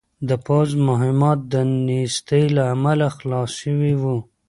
[0.27, 1.55] د پوځ مهمات د
[1.85, 4.17] نېستۍ له امله خلاص شوي وو.